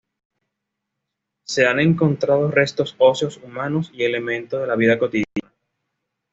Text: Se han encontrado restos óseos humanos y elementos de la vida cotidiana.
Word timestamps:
Se 1.43 1.67
han 1.67 1.79
encontrado 1.79 2.49
restos 2.49 2.95
óseos 2.97 3.37
humanos 3.37 3.91
y 3.93 4.03
elementos 4.03 4.59
de 4.59 4.65
la 4.65 4.75
vida 4.75 4.97
cotidiana. 4.97 5.53